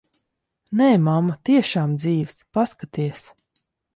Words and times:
Nē, 0.79 0.87
mamma, 1.07 1.35
tiešām 1.49 1.93
dzīvs. 2.05 2.39
Paskaties. 2.59 3.29